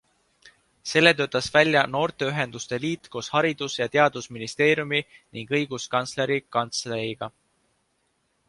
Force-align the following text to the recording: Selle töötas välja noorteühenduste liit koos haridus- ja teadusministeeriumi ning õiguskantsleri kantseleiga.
Selle 0.91 1.11
töötas 1.19 1.49
välja 1.57 1.83
noorteühenduste 1.95 2.79
liit 2.85 3.09
koos 3.17 3.29
haridus- 3.35 3.77
ja 3.81 3.89
teadusministeeriumi 3.97 5.03
ning 5.13 5.55
õiguskantsleri 5.59 6.39
kantseleiga. 6.57 7.31